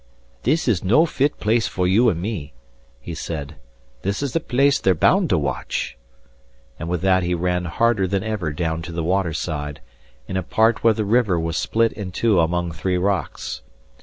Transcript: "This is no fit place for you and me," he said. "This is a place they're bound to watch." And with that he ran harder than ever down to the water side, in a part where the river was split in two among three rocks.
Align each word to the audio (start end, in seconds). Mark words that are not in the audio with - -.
"This 0.41 0.67
is 0.67 0.83
no 0.83 1.05
fit 1.05 1.39
place 1.39 1.67
for 1.67 1.85
you 1.87 2.09
and 2.09 2.19
me," 2.19 2.53
he 2.99 3.13
said. 3.13 3.57
"This 4.01 4.23
is 4.23 4.35
a 4.35 4.39
place 4.39 4.79
they're 4.79 4.95
bound 4.95 5.29
to 5.29 5.37
watch." 5.37 5.95
And 6.79 6.89
with 6.89 7.01
that 7.01 7.21
he 7.21 7.35
ran 7.35 7.65
harder 7.65 8.07
than 8.07 8.23
ever 8.23 8.51
down 8.51 8.81
to 8.81 8.91
the 8.91 9.03
water 9.03 9.31
side, 9.31 9.79
in 10.27 10.37
a 10.37 10.41
part 10.41 10.83
where 10.83 10.95
the 10.95 11.05
river 11.05 11.39
was 11.39 11.55
split 11.55 11.91
in 11.93 12.11
two 12.11 12.39
among 12.39 12.71
three 12.71 12.97
rocks. 12.97 13.61